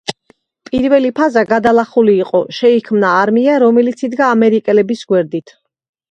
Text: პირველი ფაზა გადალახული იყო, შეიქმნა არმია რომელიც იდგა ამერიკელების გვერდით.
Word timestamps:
პირველი 0.67 1.09
ფაზა 1.17 1.41
გადალახული 1.49 2.15
იყო, 2.23 2.39
შეიქმნა 2.59 3.11
არმია 3.17 3.57
რომელიც 3.65 4.01
იდგა 4.07 4.31
ამერიკელების 4.37 5.05
გვერდით. 5.13 5.55